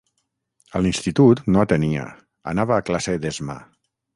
[0.77, 2.07] A l'institut no atenia,
[2.55, 3.63] anava a classe d'esma.